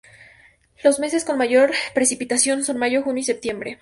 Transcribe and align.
Los 0.83 0.97
meses 0.97 1.23
con 1.25 1.37
mayor 1.37 1.71
precipitación 1.93 2.63
son 2.63 2.79
mayo, 2.79 3.03
junio 3.03 3.21
y 3.21 3.25
septiembre. 3.25 3.69